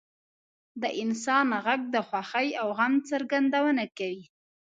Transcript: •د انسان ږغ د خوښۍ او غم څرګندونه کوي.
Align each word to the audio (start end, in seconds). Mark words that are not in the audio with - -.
•د 0.81 0.83
انسان 1.01 1.47
ږغ 1.65 1.81
د 1.93 1.95
خوښۍ 2.07 2.49
او 2.61 2.67
غم 2.77 2.93
څرګندونه 3.09 3.83
کوي. 3.97 4.23